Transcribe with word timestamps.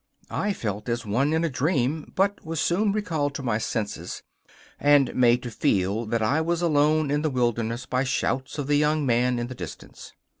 I 0.31 0.51
felt 0.53 0.89
as 0.89 1.05
one 1.05 1.31
in 1.31 1.43
a 1.43 1.47
dream, 1.49 2.11
but 2.15 2.43
was 2.43 2.59
soon 2.59 2.91
recalled 2.91 3.35
to 3.35 3.43
my 3.43 3.59
senses, 3.59 4.23
and 4.79 5.13
made 5.13 5.43
to 5.43 5.51
feel 5.51 6.07
that 6.07 6.23
I 6.23 6.41
was 6.41 6.63
alone 6.63 7.11
in 7.11 7.21
the 7.21 7.29
wilderness 7.29 7.85
by 7.85 8.03
shouts 8.03 8.57
of 8.57 8.65
the 8.65 8.77
young 8.77 9.05
man 9.05 9.37
in 9.37 9.45
the 9.45 9.53
distance. 9.53 10.13